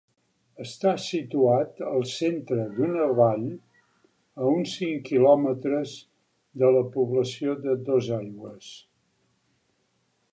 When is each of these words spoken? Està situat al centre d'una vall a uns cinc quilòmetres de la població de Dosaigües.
Està 0.63 0.91
situat 1.01 1.81
al 1.89 2.05
centre 2.11 2.63
d'una 2.77 3.05
vall 3.19 3.45
a 3.51 4.47
uns 4.53 4.73
cinc 4.79 5.05
quilòmetres 5.11 5.93
de 6.63 6.73
la 6.77 6.81
població 6.97 7.57
de 7.67 7.77
Dosaigües. 7.91 8.75